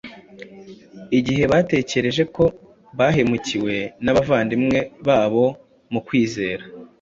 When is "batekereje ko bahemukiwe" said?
1.51-3.75